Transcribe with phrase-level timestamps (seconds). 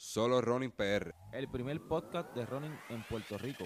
[0.00, 1.12] Solo Running PR.
[1.32, 3.64] El primer podcast de running en Puerto Rico.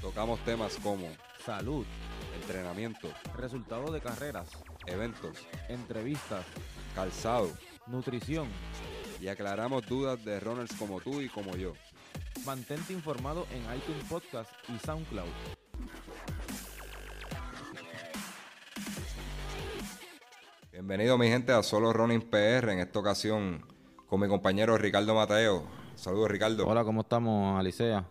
[0.00, 1.08] Tocamos temas como
[1.44, 1.84] Salud,
[2.40, 4.48] entrenamiento, resultados de carreras,
[4.86, 6.46] eventos, entrevistas,
[6.94, 7.50] calzado
[7.88, 8.46] nutrición.
[9.20, 11.72] y aclaramos dudas de runners como tú y como yo.
[12.46, 15.26] Mantente informado en iTunes Podcast y SoundCloud.
[20.70, 23.71] Bienvenido mi gente a Solo Running PR en esta ocasión
[24.12, 25.62] con mi compañero Ricardo Mateo.
[25.94, 26.66] Saludos Ricardo.
[26.68, 28.04] Hola, ¿cómo estamos, Alicea?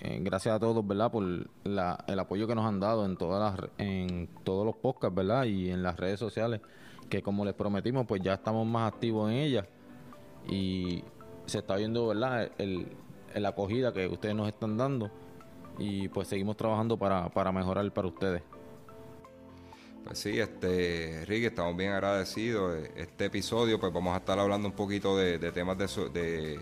[0.00, 1.10] Eh, gracias a todos, ¿verdad?
[1.10, 1.24] Por
[1.64, 5.42] la- el apoyo que nos han dado en todas las, en todos los podcasts, ¿verdad?
[5.46, 6.60] Y en las redes sociales,
[7.10, 9.66] que como les prometimos, pues ya estamos más activos en ellas.
[10.48, 11.02] Y
[11.46, 12.48] se está viendo, ¿verdad?
[12.58, 12.86] El,
[13.34, 15.10] el acogida que ustedes nos están dando.
[15.76, 18.42] Y pues seguimos trabajando para, para mejorar para ustedes.
[20.06, 22.78] Pues sí, este, Ricky, estamos bien agradecidos.
[22.94, 26.60] Este episodio, pues vamos a estar hablando un poquito de, temas de, de,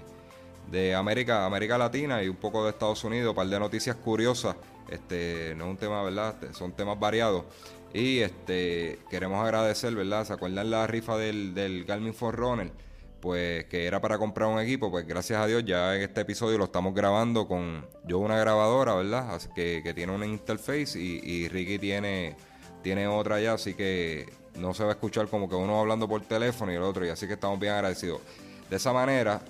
[0.71, 4.57] de América, América Latina y un poco de Estados Unidos, un par de noticias curiosas.
[4.89, 6.37] Este, no es un tema, ¿verdad?
[6.41, 7.45] Este, Son temas variados.
[7.93, 10.25] Y este, queremos agradecer, ¿verdad?
[10.25, 12.73] ¿Se acuerdan la rifa del, del Garmin Forerunner?
[13.21, 16.57] Pues que era para comprar un equipo, pues gracias a Dios ya en este episodio
[16.57, 19.39] lo estamos grabando con yo una grabadora, ¿verdad?
[19.55, 22.37] Que, que tiene una interface y, y Ricky tiene
[22.85, 26.21] tiene otra ya, así que no se va a escuchar como que uno hablando por
[26.21, 28.21] teléfono y el otro, y así que estamos bien agradecidos.
[28.69, 29.41] De esa manera,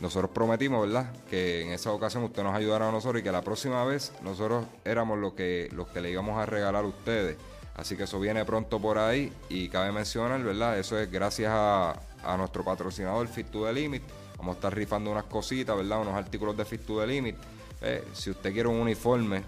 [0.00, 1.12] nosotros prometimos, ¿verdad?
[1.28, 4.64] Que en esa ocasión usted nos ayudará a nosotros y que la próxima vez nosotros
[4.84, 7.36] éramos los que, los que le íbamos a regalar a ustedes.
[7.76, 10.78] Así que eso viene pronto por ahí y cabe mencionar, ¿verdad?
[10.78, 14.02] Eso es gracias a, a nuestro patrocinador Fit to the Limit.
[14.38, 16.00] Vamos a estar rifando unas cositas, ¿verdad?
[16.00, 17.36] Unos artículos de Fit to the Limit.
[17.82, 19.42] Eh, si usted quiere un uniforme,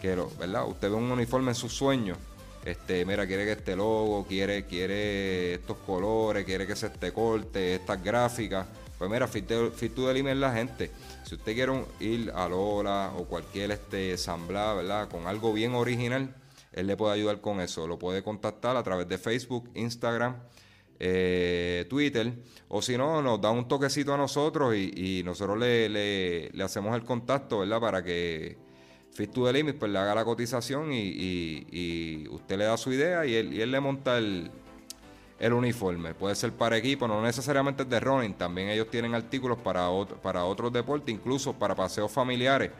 [0.00, 0.66] que lo- ¿verdad?
[0.68, 2.18] Usted ve un uniforme en sus sueños.
[2.64, 7.76] Este, mira, quiere que este logo, quiere, quiere estos colores, quiere que se este corte,
[7.76, 8.66] estas gráficas.
[8.98, 10.90] Pues mira, Fit to, Limit es la gente.
[11.24, 15.08] Si usted quiere ir a Lola o cualquier este Samblá, ¿verdad?
[15.08, 16.34] Con algo bien original,
[16.72, 17.86] él le puede ayudar con eso.
[17.86, 20.36] Lo puede contactar a través de Facebook, Instagram,
[20.98, 22.32] eh, Twitter,
[22.68, 25.56] o si no, nos da un toquecito a nosotros y, nosotros
[25.88, 27.80] le- le hacemos el contacto, ¿verdad?
[27.80, 28.58] Para que
[29.18, 33.26] Fit to the Limit pues, le haga la cotización y, usted le da su idea
[33.26, 34.48] y él, le monta el,
[35.40, 36.14] uniforme.
[36.14, 39.88] Puede ser para equipo, no necesariamente es de running, también ellos tienen artículos para,
[40.22, 42.70] para otros deportes, incluso para paseos familiares.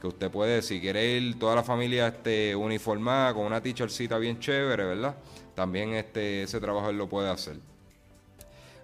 [0.00, 4.38] Que usted puede, si quiere ir toda la familia este, uniformada, con una t-shirtcita bien
[4.38, 5.16] chévere, ¿verdad?
[5.56, 7.56] También este, ese trabajo él lo puede hacer.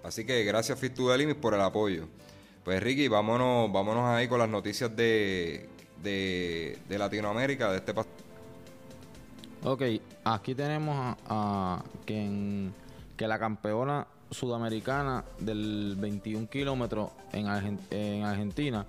[0.02, 2.08] Así que gracias Fit to the Limit por el apoyo.
[2.64, 5.68] Pues Ricky, vámonos, vámonos ahí con las noticias de,
[6.04, 8.06] de, Latinoamérica, de este pas-
[9.64, 9.82] Ok,
[10.24, 12.68] aquí tenemos a, a- que,
[13.26, 18.84] la campeona sudamericana del 21 kilómetros en, Argen- en Argentina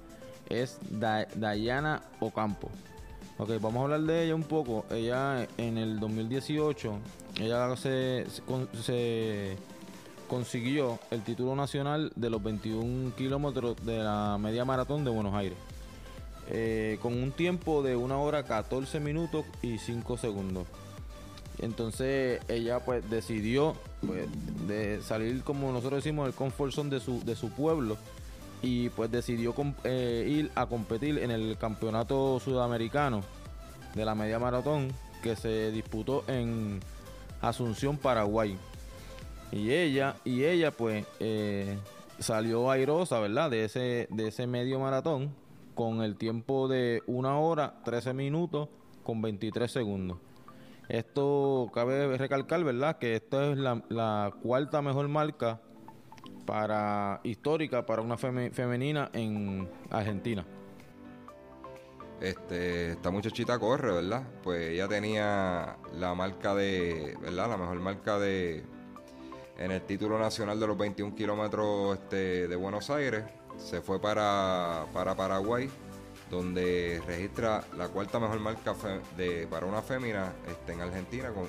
[0.49, 2.69] es Da- Dayana Ocampo.
[3.37, 4.85] Ok, vamos a hablar de ella un poco.
[4.91, 6.93] Ella en el 2018,
[7.39, 8.25] ella se,
[8.81, 9.57] se
[10.27, 15.57] consiguió el título nacional de los 21 kilómetros de la media maratón de Buenos Aires.
[16.49, 20.67] Eh, con un tiempo de 1 hora 14 minutos y 5 segundos.
[21.59, 23.75] Entonces ella pues decidió
[24.05, 24.27] pues,
[24.67, 27.97] de salir como nosotros decimos el comfort zone de su, de su pueblo
[28.61, 33.21] y pues decidió eh, ir a competir en el campeonato sudamericano
[33.95, 34.91] de la media maratón
[35.23, 36.79] que se disputó en
[37.41, 38.57] Asunción, Paraguay.
[39.51, 41.77] Y ella, y ella pues eh,
[42.19, 43.49] salió airosa, ¿verdad?
[43.49, 45.31] De ese, de ese medio maratón
[45.75, 48.69] con el tiempo de 1 hora 13 minutos
[49.03, 50.17] con 23 segundos.
[50.89, 52.97] Esto cabe recalcar, ¿verdad?
[52.97, 55.59] Que esta es la, cuarta mejor marca
[56.45, 60.45] para histórica para una feme- femenina en Argentina.
[62.21, 64.23] Este, esta muchachita corre, ¿verdad?
[64.43, 67.49] Pues ella tenía la marca de, ¿verdad?
[67.49, 68.63] La mejor marca de,
[69.57, 73.23] en el título nacional de los 21 kilómetros este, de Buenos Aires.
[73.57, 75.69] Se fue para, para Paraguay,
[76.29, 78.75] donde registra la cuarta mejor marca
[79.17, 81.47] de, para una fémina este, en Argentina con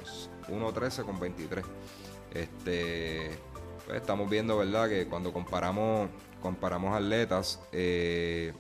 [0.49, 1.65] 1.13 con 23.
[2.35, 3.31] Este,
[3.87, 4.89] pues estamos viendo, ¿verdad?
[4.89, 6.11] Que cuando comparamos,
[6.43, 8.53] comparamos atletas, eh,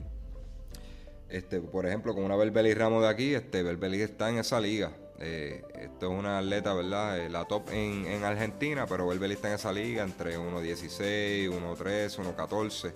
[1.28, 3.60] este, por ejemplo, con una Belbeli Ramos de aquí, este,
[4.02, 4.92] está en esa liga.
[5.18, 7.18] Eh, esto es una atleta, ¿verdad?
[7.18, 12.36] Eh, la top en, en Argentina, pero Belbeli está en esa liga entre 1.16, 1.13,
[12.36, 12.92] 1.14.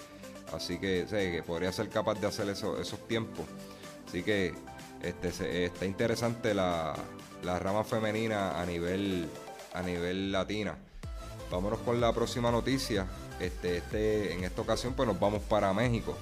[0.54, 3.46] Así que, sé, que podría ser capaz de hacer eso- esos tiempos.
[4.08, 4.52] Así que
[5.02, 6.94] este, está interesante la,
[7.42, 9.28] la rama femenina a nivel,
[9.72, 10.76] a nivel latina.
[11.50, 13.06] Vámonos con la próxima noticia.
[13.40, 16.16] este, este, en esta ocasión pues nos vamos para México.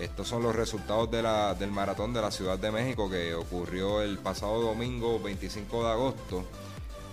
[0.00, 4.02] Estos son los resultados de la, del maratón de la Ciudad de México que ocurrió
[4.02, 6.44] el pasado domingo 25 de agosto.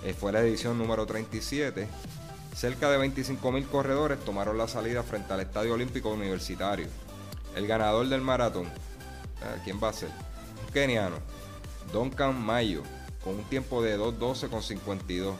[0.03, 1.87] Eh, fue la edición número 37.
[2.55, 6.87] Cerca de 25 mil corredores tomaron la salida frente al Estadio Olímpico Universitario.
[7.55, 8.65] El ganador del maratón,
[9.41, 10.09] ah, ¿quién va a ser?
[10.65, 11.17] Un keniano,
[11.91, 12.83] Duncan Mayo,
[13.23, 15.35] con un tiempo de 2.12 con 52.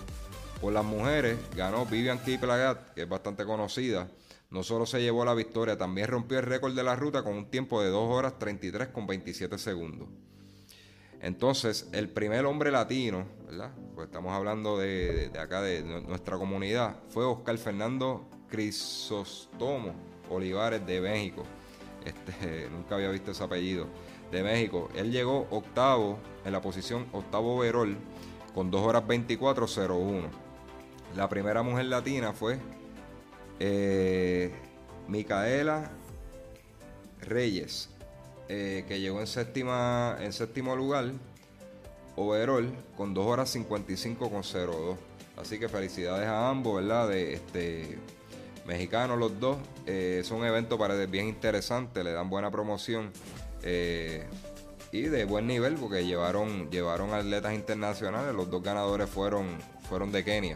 [0.60, 4.08] Por las mujeres ganó Vivian Kiplagat, que es bastante conocida.
[4.50, 7.50] No solo se llevó la victoria, también rompió el récord de la ruta con un
[7.50, 10.08] tiempo de 2 horas 33 con 27 segundos.
[11.24, 13.72] Entonces, el primer hombre latino, ¿verdad?
[13.96, 19.94] Pues estamos hablando de, acá, de nuestra comunidad, fue Oscar Fernando Crisostomo
[20.30, 21.44] Olivares de México.
[22.04, 23.88] Este, nunca había visto ese apellido.
[24.32, 24.90] De México.
[24.96, 27.96] Él llegó octavo en la posición octavo overall
[28.54, 30.24] con 2 horas 24.01.
[31.16, 32.58] La primera mujer latina fue
[33.60, 34.52] eh,
[35.08, 35.92] Micaela
[37.22, 37.93] Reyes,
[38.50, 41.12] eh, que llegó en, séptima, en séptimo lugar,
[42.16, 44.98] overall, con 2 horas 55 con 02.
[45.38, 47.10] Así que felicidades a ambos, ¿verdad?
[47.10, 47.98] De este
[48.66, 49.58] mexicanos los dos.
[49.86, 53.12] Eh, es un evento para bien interesante, le dan buena promoción
[54.94, 58.34] y de buen nivel porque llevaron, llevaron atletas internacionales.
[58.36, 59.48] Los dos ganadores fueron,
[59.90, 60.56] fueron de Kenia.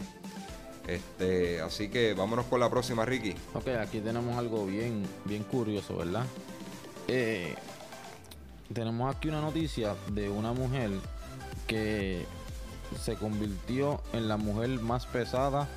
[0.87, 3.33] Este, así que vámonos con la próxima, Ricky.
[3.55, 6.23] Ok, aquí tenemos algo bien, bien curioso, ¿verdad?
[7.07, 7.55] Eh,
[8.73, 10.91] tenemos aquí una noticia de una mujer
[11.67, 12.25] que
[12.99, 15.67] se convirtió en la mujer más pesada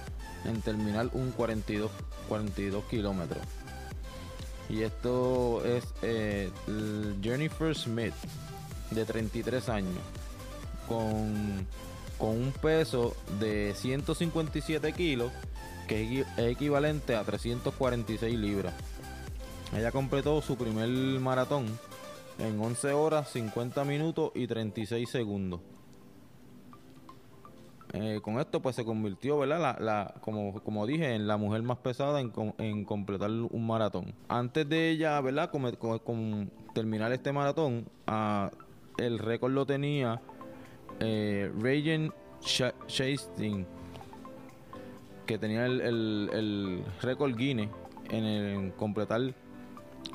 [0.44, 1.90] en terminar un 42,
[2.28, 3.42] 42 kilómetros.
[4.68, 6.50] Y esto es eh,
[7.20, 8.14] Jennifer Smith,
[8.90, 9.98] de 33 años,
[10.88, 11.66] con
[12.20, 15.32] con un peso de 157 kilos,
[15.88, 18.74] que es equivalente a 346 libras.
[19.74, 20.88] Ella completó su primer
[21.18, 21.66] maratón
[22.40, 25.60] en 11 horas, 50 minutos y 36 segundos.
[27.92, 29.78] Eh, con esto pues se convirtió, ¿verdad?
[29.80, 34.14] La, como, como dije, en la mujer más pesada en, completar un maratón.
[34.28, 35.50] Antes de ella, ¿verdad?
[35.50, 38.50] Con, terminar este maratón, ah,
[38.96, 40.20] el récord lo tenía
[41.00, 42.12] eh, Regan
[45.26, 47.68] que tenía el, el, récord Guinness
[48.08, 49.34] en el completar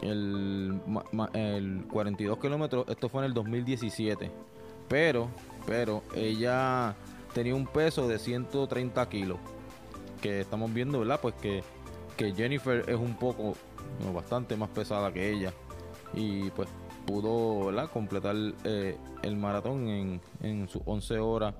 [0.02, 0.80] el,
[1.34, 4.32] el 42 kilómetros, esto fue en el 2017.
[4.88, 5.30] Pero,
[5.66, 6.96] pero ella
[7.34, 9.38] tenía un peso de 130 kilos.
[10.22, 11.20] Que estamos viendo, ¿verdad?
[11.22, 11.64] Pues que,
[12.18, 13.56] que Jennifer es un poco,
[14.14, 15.54] bastante más pesada que ella.
[16.14, 16.70] Y pues
[17.06, 21.56] pudo completar eh, el maratón en, en sus 11 horas,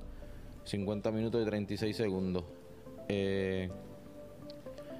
[0.64, 2.44] 50 minutos y 36 segundos.
[3.08, 3.70] Eh,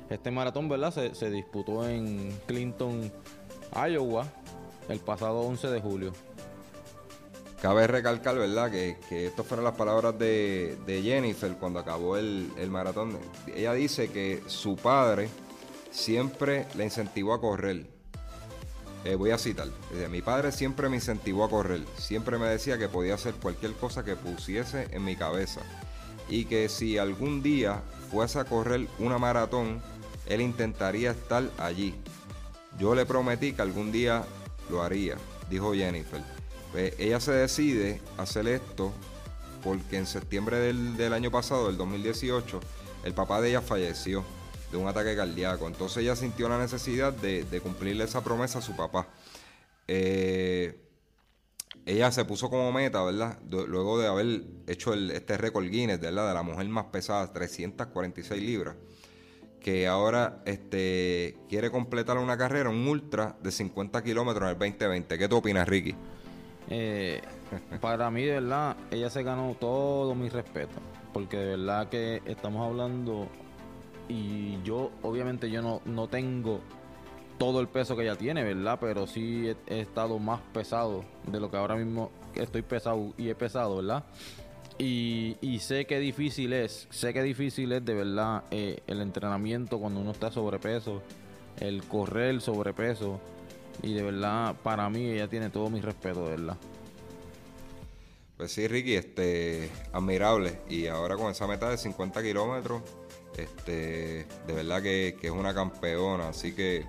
[0.10, 0.94] este maratón ¿verdad?
[1.14, 3.12] Se, disputó en Clinton,
[3.74, 4.26] Iowa,
[4.90, 6.14] el pasado 11 de julio.
[7.62, 13.18] Cabe recalcar, ¿verdad?, que, que estas fueron las palabras de, Jennifer cuando acabó el, maratón.
[13.56, 15.30] Ella dice que su padre
[15.90, 17.96] siempre le incentivó a correr
[19.06, 19.68] eh, voy a citar.
[20.10, 21.82] mi padre siempre me incentivó a correr.
[21.96, 25.62] Siempre me decía que podía hacer cualquier cosa que pusiese en mi cabeza.
[26.28, 29.80] Y que si algún día fuese a correr una maratón,
[30.28, 31.96] él intentaría estar allí.
[32.80, 34.24] Yo le prometí que algún día
[34.70, 35.16] lo haría,
[35.50, 36.22] dijo Jennifer.
[36.72, 38.92] Pues, ella se decide hacer esto
[39.64, 42.60] porque en septiembre del, del año pasado, del 2018,
[43.06, 44.24] el papá de ella falleció
[44.72, 45.68] de un ataque cardíaco.
[45.68, 49.08] Entonces ella sintió la necesidad de, cumplirle esa promesa a su papá.
[49.88, 50.82] Eh,
[51.86, 53.38] ella se puso como meta, ¿verdad?
[53.50, 56.28] luego de haber hecho este récord Guinness, ¿verdad?
[56.28, 58.76] De la mujer más pesada, 346 libras.
[59.66, 65.18] Que ahora este, quiere completar una carrera, un ultra de 50 kilómetros en el 2020.
[65.18, 65.96] ¿Qué tú opinas, Ricky?
[66.70, 67.20] Eh,
[67.82, 70.76] para mí, de verdad, ella se ganó todo mi respeto.
[71.14, 73.28] Porque de verdad que estamos hablando
[74.08, 76.62] y yo, obviamente, yo no, no tengo
[77.40, 78.78] todo el peso que ella tiene, ¿verdad?
[78.80, 83.36] Pero sí he, estado más pesado de lo que ahora mismo estoy pesado y he
[83.36, 84.04] pesado, ¿verdad?
[84.78, 89.80] Y, y sé que difícil es, sé que difícil es de verdad eh, el entrenamiento
[89.80, 91.02] cuando uno está sobrepeso,
[91.60, 93.20] el correr sobrepeso.
[93.82, 96.58] Y de verdad, para mí ella tiene todo mi respeto, de verdad.
[98.38, 100.60] Pues sí, Ricky, este, admirable.
[100.70, 102.82] Y ahora con esa meta de 50 kilómetros,
[103.38, 106.86] este, de verdad que, es una campeona, así que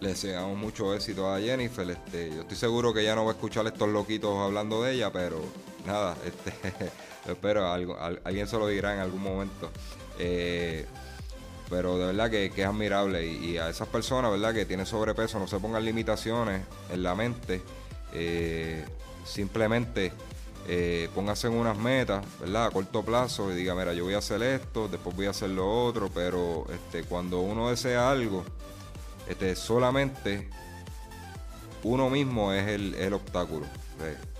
[0.00, 1.88] le deseamos mucho éxito a Jennifer.
[1.88, 5.10] Este, yo estoy seguro que ya no va a escuchar estos loquitos hablando de ella,
[5.10, 5.40] pero
[5.86, 6.52] nada, este,
[7.30, 9.70] espero, algo, alguien se lo dirá en algún momento.
[10.18, 10.86] Eh,
[11.68, 14.52] pero de verdad que, es admirable y, a esas personas, ¿verdad?
[14.52, 17.62] Que tienen sobrepeso, no se pongan limitaciones en la mente,
[18.12, 18.84] eh,
[19.24, 20.12] simplemente
[20.68, 22.66] eh, pónganse en unas metas, ¿verdad?
[22.66, 25.50] A corto plazo y diga, mira, yo voy a hacer esto, después voy a hacer
[25.50, 28.44] lo otro, pero este, cuando uno desea algo,
[29.28, 30.48] este, solamente
[31.82, 33.66] uno mismo es el, obstáculo.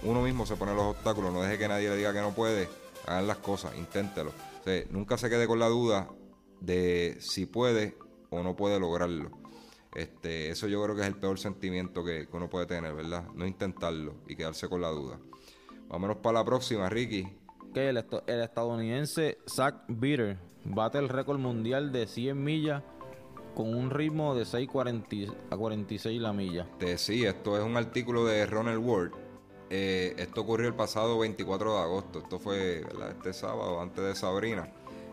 [0.03, 2.69] Uno mismo se pone los obstáculos, no deje que nadie le diga que no puede,
[3.07, 4.33] hagan las cosas, inténtelo.
[4.91, 6.09] nunca se quede con la duda
[6.61, 7.97] de si puede
[8.31, 9.31] o no puede lograrlo.
[9.95, 13.25] Este, eso yo creo que es el peor sentimiento que, uno puede tener, ¿verdad?
[13.35, 15.19] No intentarlo y quedarse con la duda.
[15.89, 17.27] Vámonos para la próxima, Ricky.
[17.75, 22.83] Que el, el, estadounidense Zach Bitter bate el récord mundial de 100 millas
[23.55, 26.69] con un ritmo de 6.40 a 46 la milla.
[26.79, 29.13] Te, sí, esto es un artículo de Ronald Ward.
[29.71, 32.19] Eh, esto ocurrió el pasado 24 de agosto.
[32.19, 34.69] Esto fue este sábado, antes de Sabrina.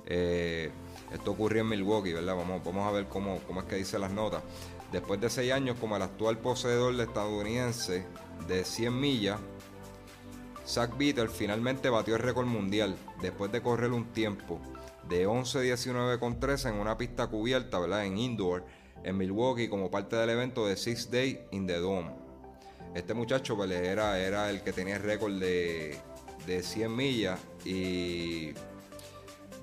[0.07, 0.71] Eh,
[1.13, 2.35] esto ocurrió en Milwaukee, ¿verdad?
[2.35, 4.41] Vamos, vamos a ver cómo, cómo es que dice las notas.
[4.91, 8.05] Después de seis años como el actual poseedor de estadounidense
[8.47, 9.39] de 100 millas,
[10.65, 14.59] Zach Bitter finalmente batió el récord mundial después de correr un tiempo
[15.07, 18.05] de 11.19 con 13 en una pista cubierta, ¿verdad?
[18.05, 18.65] En indoor,
[19.03, 22.26] en Milwaukee, como parte del evento de Six Days in the Dome.
[22.96, 25.98] Este muchacho pues, era, era el que tenía el récord de,
[26.46, 28.53] de 100 millas y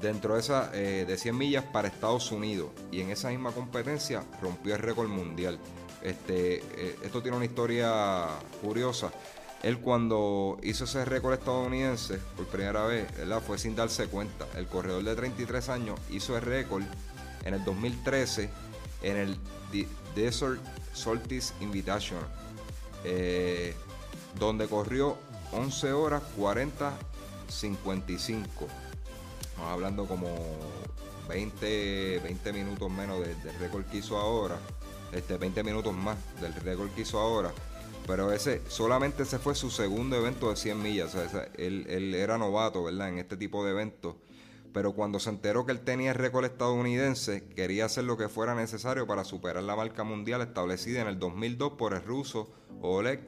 [0.00, 4.22] dentro de esa eh, de 100 millas para Estados Unidos y en esa misma competencia
[4.40, 5.58] rompió el récord mundial.
[6.02, 8.26] Este, eh, esto tiene una historia
[8.62, 9.10] curiosa.
[9.62, 13.06] Él cuando hizo ese récord estadounidense por primera vez,
[13.46, 14.46] fue sin darse cuenta.
[14.56, 16.82] El corredor de 33 años hizo el récord
[17.44, 18.50] en el 2013
[19.02, 19.38] en el
[20.14, 20.60] Desert
[20.92, 22.20] Solstice Invitation,
[23.04, 23.74] eh,
[24.38, 25.16] donde corrió
[25.52, 26.92] 11 horas 40
[27.48, 28.66] 55
[29.40, 30.28] Estamos hablando como
[31.28, 34.56] 20, 20 minutos menos del, récord que hizo ahora.
[35.12, 37.52] Este, 20 minutos más del récord que hizo ahora.
[38.06, 41.14] Pero ese solamente ese fue su segundo evento de 100 millas.
[41.14, 43.08] O sea, él, él, era novato, ¿verdad?
[43.10, 44.16] En este tipo de eventos.
[44.74, 48.56] Pero cuando se enteró que él tenía el récord estadounidense, quería hacer lo que fuera
[48.56, 52.50] necesario para superar la marca mundial establecida en el 2002 por el ruso
[52.82, 53.20] Oleg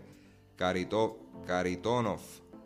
[0.56, 2.20] Karitonov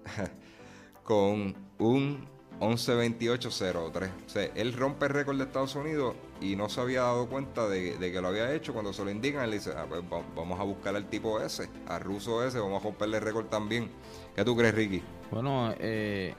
[1.04, 2.26] con un
[2.60, 4.10] 11-28-03.
[4.26, 7.68] O sea, él rompe el récord de Estados Unidos y no se había dado cuenta
[7.68, 8.72] de, que lo había hecho.
[8.72, 10.02] Cuando se lo indican, él dice, ah, pues,
[10.34, 13.90] vamos a buscar al tipo ese, al ruso ese, vamos a romperle el récord también.
[14.34, 15.02] ¿Qué tú crees, Ricky?
[15.30, 16.34] Bueno, eh,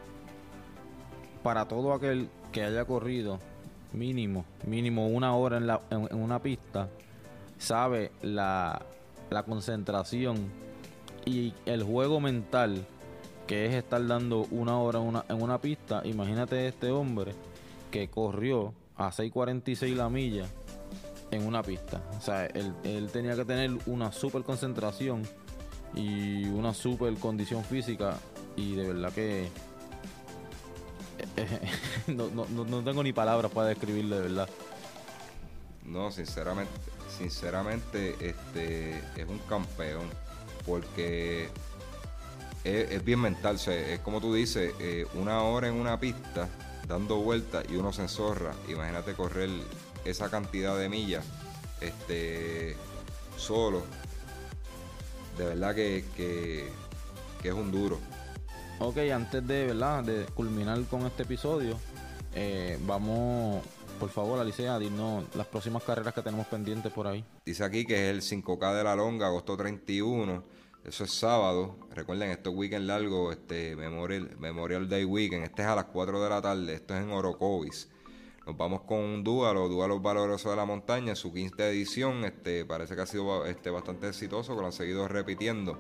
[1.44, 3.40] para todo aquel que haya corrido
[3.94, 6.90] mínimo, mínimo una hora en, la, en, una pista,
[7.58, 8.82] sabe la,
[9.30, 10.52] la concentración
[11.26, 12.86] y el juego mental
[13.48, 16.02] que es estar dando una hora en una pista.
[16.06, 17.34] Imagínate este hombre
[17.92, 20.46] que corrió a 6.46 la milla
[21.32, 22.02] en una pista.
[22.18, 25.24] O sea, él, tenía que tener una super concentración
[25.96, 28.18] y una super condición física
[28.56, 29.50] y de verdad que
[32.08, 34.50] no, no, tengo ni palabras para describirlo de verdad.
[35.86, 36.72] No, sinceramente,
[37.18, 40.10] sinceramente, este es un campeón
[40.66, 41.50] porque
[42.64, 43.56] es, bien mental.
[43.56, 46.48] es como tú dices, eh, una hora en una pista
[46.88, 48.54] dando vueltas y uno se enzorra.
[48.68, 49.50] Imagínate correr
[50.06, 51.26] esa cantidad de millas
[51.82, 52.76] este,
[53.38, 53.84] solo.
[55.38, 56.70] De verdad que, que,
[57.44, 58.00] es un duro.
[58.84, 60.04] Ok, antes de, ¿verdad?
[60.04, 61.78] de culminar con este episodio,
[62.34, 63.64] eh, vamos,
[64.00, 67.24] por favor, Alicia, dinos las próximas carreras que tenemos pendientes por ahí.
[67.46, 70.44] Dice aquí que es el 5K de la Longa, agosto 31
[70.84, 71.76] eso es sábado.
[71.94, 75.44] Recuerden, esto es weekend largo, este Memorial, Memorial Day Weekend.
[75.44, 76.74] Este es a las 4 de la tarde.
[76.74, 77.88] Esto es en Orocovis.
[78.48, 82.26] Nos vamos con un Dúalo, Dúalos Valorosos de la Montaña, su quinta edición.
[82.26, 85.78] Este, parece que ha sido este, bastante exitoso, que lo han seguido repitiendo.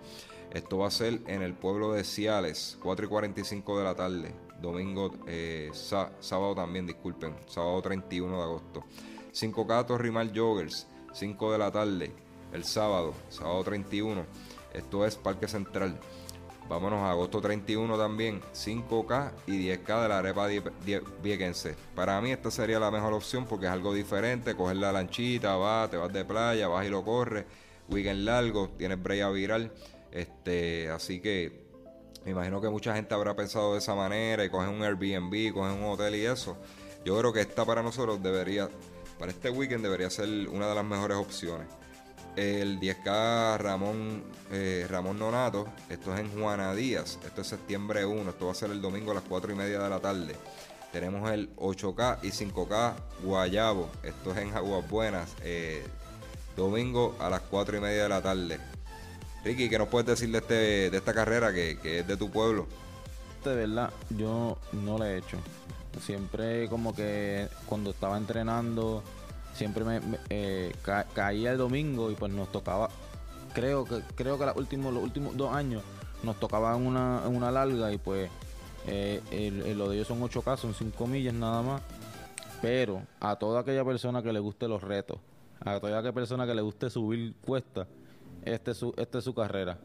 [0.53, 4.33] Esto va a ser en el pueblo de Ciales, 4 y 45 de la tarde.
[4.61, 8.83] Domingo, eh, sábado también, disculpen, sábado 31 de agosto.
[9.33, 12.11] 5K Rimal Joggers, 5 de la tarde,
[12.51, 14.25] el sábado, sábado 31.
[14.73, 15.97] Esto es Parque Central.
[16.67, 20.47] Vámonos a agosto 31 también, 5K y 10K de la arepa
[21.21, 21.75] viequense.
[21.95, 25.89] Para mí esta sería la mejor opción porque es algo diferente, coger la lanchita, vas,
[25.89, 27.45] te vas de playa, vas y lo corres,
[27.89, 29.71] weekend largo, tienes breya viral,
[30.11, 31.65] este, así que
[32.25, 35.83] me imagino que mucha gente habrá pensado de esa manera y cogen un Airbnb, cogen
[35.83, 36.57] un hotel y eso.
[37.03, 38.69] Yo creo que esta para nosotros debería,
[39.17, 41.67] para este weekend debería ser una de las mejores opciones
[42.35, 48.29] el 10K Ramón, eh, Ramón Nonato, esto es en Juana Díaz, esto es septiembre 1,
[48.29, 50.35] esto va a ser el domingo a las 4 y media de la tarde.
[50.91, 53.89] tenemos el 8K y 5K Guayabo.
[54.03, 55.29] Esto es en Aguas Buenas.
[55.41, 55.83] Eh,
[56.57, 58.59] domingo a las 4 y media de la tarde.
[59.43, 62.67] Ricky, ¿qué nos puedes decir de, este, de esta carrera que, es de tu pueblo?
[63.43, 65.37] De verdad, yo no la he hecho.
[65.99, 69.03] Siempre como que cuando estaba entrenando,
[69.53, 70.71] siempre me, eh,
[71.13, 72.89] caía el domingo y pues nos tocaba,
[73.53, 75.83] creo que creo que los últimos, los últimos dos años
[76.23, 78.29] nos tocaba una, una larga y pues
[78.87, 81.81] eh, lo de ellos son 8K, son 5 millas nada más.
[82.61, 85.17] Pero a toda aquella persona que le guste los retos,
[85.59, 87.87] a toda aquella persona que le guste subir cuesta,
[88.43, 89.77] esta es su, este es su carrera.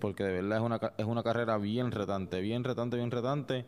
[0.00, 3.64] Porque de verdad es una, es una carrera bien retante, bien retante, bien retante,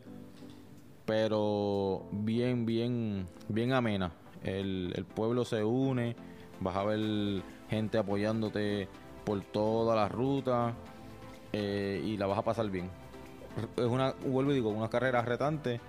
[1.05, 4.11] pero bien, bien, bien amena.
[4.43, 6.15] El, el pueblo se une,
[6.59, 8.87] vas a ver gente apoyándote
[9.23, 10.73] por toda la ruta
[11.51, 12.89] eh, y la vas a pasar bien.
[13.77, 15.79] Es una, vuelvo y digo, una carrera retante,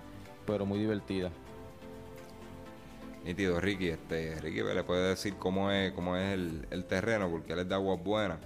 [0.45, 1.29] pero muy divertida.
[3.27, 7.59] Nítido, Ricky, este, Ricky le puede decir cómo es, cómo es el, terreno, porque él
[7.59, 8.39] es de aguas buenas.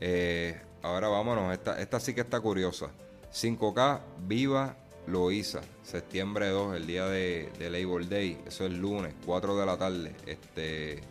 [0.00, 2.88] Eh, ahora vámonos, esta, esta sí que está curiosa.
[3.34, 9.58] 5K, Viva Loiza, septiembre 2, el día de, de, Labor Day, eso es lunes, 4
[9.58, 10.14] de la tarde.
[10.24, 11.02] Este,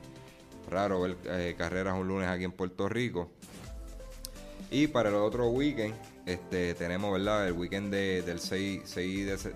[0.72, 3.30] raro ver eh, carreras un lunes aquí en Puerto Rico.
[4.74, 5.94] Y para el otro weekend,
[6.26, 7.48] este, tenemos, ¿verdad?
[7.48, 8.96] El weekend del, 6,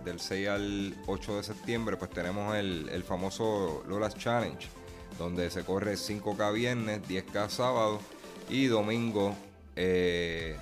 [0.06, 4.68] del 6 al 8 de septiembre, pues tenemos el, famoso Lolas Challenge,
[5.18, 8.00] donde se corre 5K viernes, 10K sábado
[8.48, 9.36] y domingo
[9.76, 10.56] eh,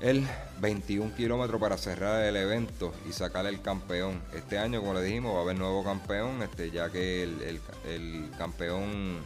[0.00, 0.26] el
[0.60, 4.20] 21 kilómetros para cerrar el evento y sacar el campeón.
[4.34, 8.30] Este año, como le dijimos, va a haber nuevo campeón, este, ya que el, el
[8.36, 9.22] campeón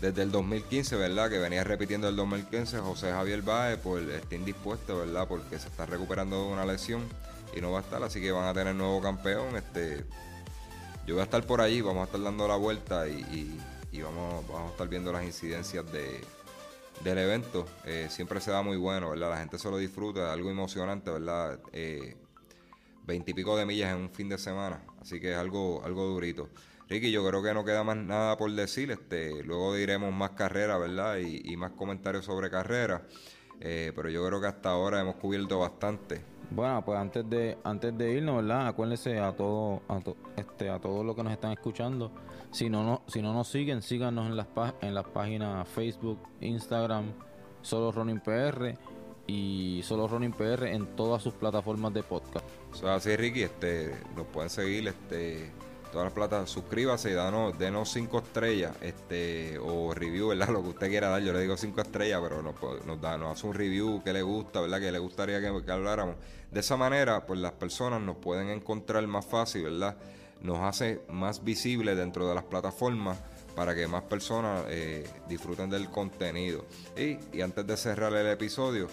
[0.00, 1.28] desde el 2015, ¿verdad?
[1.28, 5.26] Que venía repitiendo el 2015, José Javier Baez, pues está indispuesto, ¿verdad?
[5.26, 7.02] Porque se está recuperando de una lesión
[7.56, 9.56] y no va a estar, así que van a tener nuevo campeón.
[9.56, 10.04] Este,
[11.06, 13.58] yo voy a estar por allí, vamos a estar dando la vuelta y,
[14.02, 16.20] vamos, a estar viendo las incidencias de,
[17.02, 17.66] del evento.
[17.84, 19.30] Eh, siempre se da muy bueno, ¿verdad?
[19.30, 21.58] La gente se lo disfruta, algo emocionante, ¿verdad?
[21.72, 22.16] Eh,
[23.04, 26.48] veintipico de millas en un fin de semana, así que es algo, algo durito.
[26.88, 28.90] Ricky, yo creo que no queda más nada por decir.
[28.90, 31.18] Este, luego diremos más carreras, ¿verdad?
[31.18, 33.02] Y, más comentarios sobre carreras.
[33.60, 36.22] Eh, pero yo creo que hasta ahora hemos cubierto bastante.
[36.50, 38.68] Bueno, pues antes de antes de irnos, ¿verdad?
[38.68, 40.00] Acuérdense a todo, a
[40.36, 42.10] este, a todos los que nos están escuchando.
[42.52, 44.46] Si no, no, si no nos siguen, síganos en las
[44.80, 47.12] en las páginas Facebook, Instagram,
[47.60, 48.78] Solo Running PR
[49.26, 52.46] y Solo Running PR en todas sus plataformas de podcast.
[52.72, 53.42] Eso así, Ricky.
[53.42, 55.50] Este, nos pueden seguir, este
[55.90, 60.48] todas las plataformas, suscríbase danos, denos cinco estrellas, este, o review, ¿verdad?
[60.52, 63.46] Lo que usted quiera dar, yo le digo cinco estrellas, pero nos, da, nos hace
[63.46, 64.80] un review que le gusta, ¿verdad?
[64.80, 66.16] Que le gustaría que, habláramos.
[66.50, 69.96] De esa manera, pues las personas nos pueden encontrar más fácil, ¿verdad?
[70.42, 73.18] Nos hace más visible dentro de las plataformas
[73.56, 76.64] para que más personas eh, disfruten del contenido.
[76.96, 78.88] Y, y, antes de cerrar el episodio,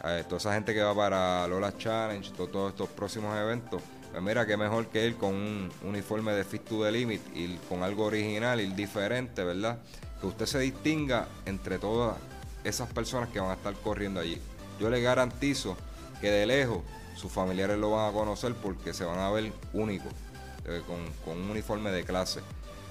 [0.00, 4.46] a toda esa gente que va para Lola Challenge, todos estos próximos eventos, pues mira,
[4.46, 8.04] qué mejor que él con un uniforme de Fit to the Limit y con algo
[8.04, 9.78] original y diferente, ¿verdad?
[10.20, 12.16] Que usted se distinga entre todas
[12.64, 14.40] esas personas que van a estar corriendo allí.
[14.80, 15.76] Yo le garantizo
[16.20, 16.80] que de lejos
[17.16, 20.12] sus familiares lo van a conocer porque se van a ver únicos,
[20.66, 22.40] eh, con, un uniforme de clase.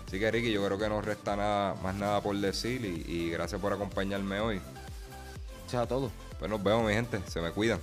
[0.08, 3.60] Así que Ricky, yo creo que no resta nada, más nada por decir y, gracias
[3.60, 4.62] por acompañarme hoy.
[5.68, 6.12] Chao a todos.
[6.38, 7.80] Pues nos vemos mi gente, se me cuidan.